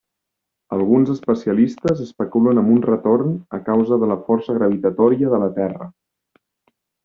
Alguns 0.77 1.11
especialistes 1.15 2.01
especulen 2.07 2.63
amb 2.63 2.73
un 2.77 2.81
retorn 2.87 3.37
a 3.61 3.61
causa 3.69 4.01
de 4.05 4.11
la 4.15 4.19
força 4.31 4.59
gravitatòria 4.59 5.33
de 5.37 5.45
la 5.47 5.55
Terra. 5.63 5.93